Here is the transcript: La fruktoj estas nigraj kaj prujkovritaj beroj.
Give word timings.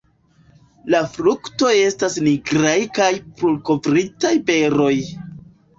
La 0.93 1.01
fruktoj 1.17 1.75
estas 1.89 2.17
nigraj 2.29 2.75
kaj 2.99 3.13
prujkovritaj 3.39 4.35
beroj. 4.53 4.95